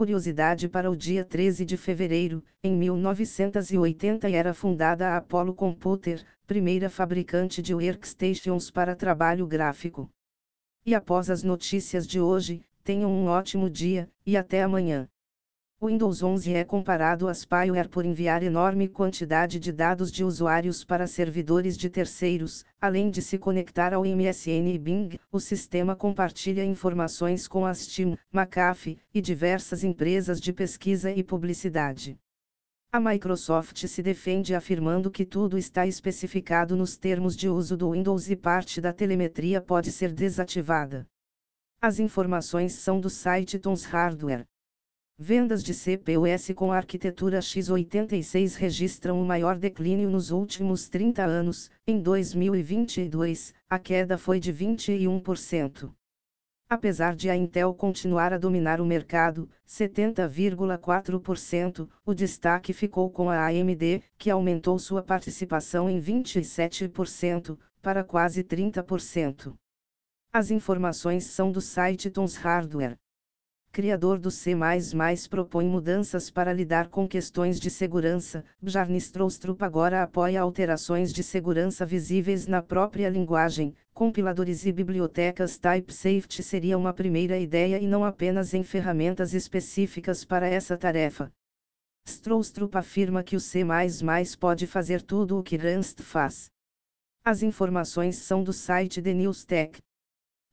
[0.00, 6.88] Curiosidade para o dia 13 de fevereiro, em 1980 era fundada a Apollo Computer, primeira
[6.88, 10.08] fabricante de workstations para trabalho gráfico.
[10.86, 15.06] E após as notícias de hoje, tenham um ótimo dia, e até amanhã.
[15.82, 20.84] O Windows 11 é comparado a spyware por enviar enorme quantidade de dados de usuários
[20.84, 25.18] para servidores de terceiros, além de se conectar ao MSN e Bing.
[25.32, 32.18] O sistema compartilha informações com a Steam, McAfee e diversas empresas de pesquisa e publicidade.
[32.92, 38.28] A Microsoft se defende afirmando que tudo está especificado nos termos de uso do Windows
[38.28, 41.06] e parte da telemetria pode ser desativada.
[41.80, 44.44] As informações são do site Tons Hardware.
[45.22, 51.70] Vendas de CPUS com arquitetura x86 registram o maior declínio nos últimos 30 anos.
[51.86, 55.92] Em 2022, a queda foi de 21%.
[56.70, 63.44] Apesar de a Intel continuar a dominar o mercado, 70,4%, o destaque ficou com a
[63.44, 69.52] AMD, que aumentou sua participação em 27%, para quase 30%.
[70.32, 72.96] As informações são do site Tons Hardware
[73.72, 74.56] criador do C++
[75.28, 78.44] propõe mudanças para lidar com questões de segurança.
[78.60, 83.74] Bjarne Stroustrup agora apoia alterações de segurança visíveis na própria linguagem.
[83.94, 90.48] Compiladores e bibliotecas TypeSafety seria uma primeira ideia e não apenas em ferramentas específicas para
[90.48, 91.32] essa tarefa.
[92.06, 93.64] Stroustrup afirma que o C++
[94.38, 96.50] pode fazer tudo o que Rust faz.
[97.24, 99.78] As informações são do site The News Tech.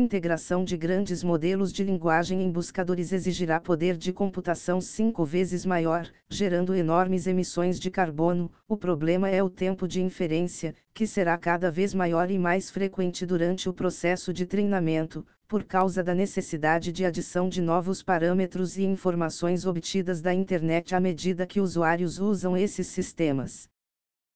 [0.00, 6.08] Integração de grandes modelos de linguagem em buscadores exigirá poder de computação cinco vezes maior,
[6.26, 8.50] gerando enormes emissões de carbono.
[8.66, 13.26] O problema é o tempo de inferência, que será cada vez maior e mais frequente
[13.26, 18.84] durante o processo de treinamento, por causa da necessidade de adição de novos parâmetros e
[18.84, 23.68] informações obtidas da internet à medida que usuários usam esses sistemas.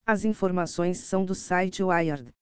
[0.04, 2.34] As informações são do site Wired.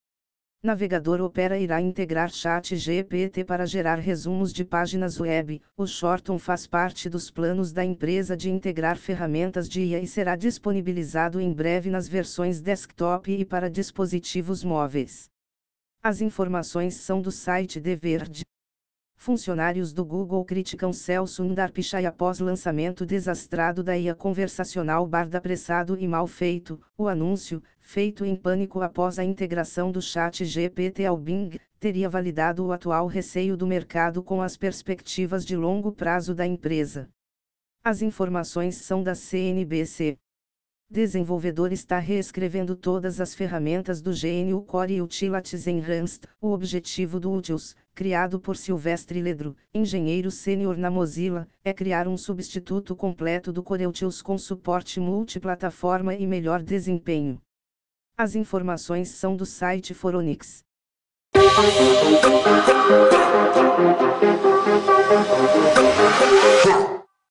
[0.64, 5.60] Navegador Opera irá integrar Chat GPT para gerar resumos de páginas web.
[5.76, 10.36] O Shorton faz parte dos planos da empresa de integrar ferramentas de IA e será
[10.36, 15.28] disponibilizado em breve nas versões desktop e para dispositivos móveis.
[16.00, 18.44] As informações são do site The Verge.
[19.22, 25.96] Funcionários do Google criticam Celso Sundar Pichai após lançamento desastrado da IA conversacional barda apressado
[25.96, 26.80] e mal feito.
[26.98, 32.66] O anúncio, feito em pânico após a integração do chat GPT ao Bing, teria validado
[32.66, 37.08] o atual receio do mercado com as perspectivas de longo prazo da empresa.
[37.84, 40.18] As informações são da CNBC
[40.92, 46.24] desenvolvedor está reescrevendo todas as ferramentas do GNU Core Utilities Rust.
[46.38, 52.16] O objetivo do Utils, criado por Silvestre Ledru, engenheiro sênior na Mozilla, é criar um
[52.16, 57.40] substituto completo do Core Utils com suporte multiplataforma e melhor desempenho.
[58.16, 60.62] As informações são do site Foronix.